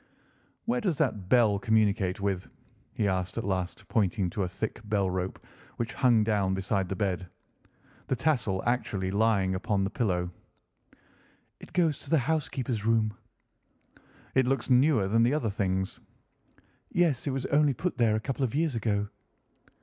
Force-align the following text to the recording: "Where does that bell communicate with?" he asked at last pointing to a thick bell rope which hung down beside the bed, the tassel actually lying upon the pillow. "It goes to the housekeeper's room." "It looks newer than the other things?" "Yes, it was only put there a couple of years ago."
"Where 0.65 0.81
does 0.81 0.97
that 0.97 1.29
bell 1.29 1.59
communicate 1.59 2.19
with?" 2.19 2.47
he 2.91 3.07
asked 3.07 3.37
at 3.37 3.43
last 3.43 3.87
pointing 3.87 4.31
to 4.31 4.41
a 4.41 4.47
thick 4.49 4.81
bell 4.85 5.07
rope 5.11 5.45
which 5.77 5.93
hung 5.93 6.23
down 6.23 6.55
beside 6.55 6.89
the 6.89 6.95
bed, 6.95 7.27
the 8.07 8.15
tassel 8.15 8.63
actually 8.65 9.11
lying 9.11 9.53
upon 9.53 9.83
the 9.83 9.91
pillow. 9.91 10.31
"It 11.59 11.71
goes 11.73 11.99
to 11.99 12.09
the 12.09 12.17
housekeeper's 12.17 12.83
room." 12.83 13.13
"It 14.33 14.47
looks 14.47 14.71
newer 14.71 15.07
than 15.07 15.21
the 15.21 15.35
other 15.35 15.51
things?" 15.51 15.99
"Yes, 16.89 17.27
it 17.27 17.31
was 17.31 17.45
only 17.45 17.75
put 17.75 17.99
there 17.99 18.15
a 18.15 18.19
couple 18.19 18.43
of 18.43 18.55
years 18.55 18.73
ago." 18.73 19.07